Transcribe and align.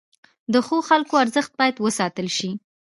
د 0.53 0.55
ښو 0.65 0.77
خلکو 0.89 1.13
ارزښت 1.23 1.51
باید 1.59 1.75
وساتل 1.85 2.27
شي. 2.37 2.49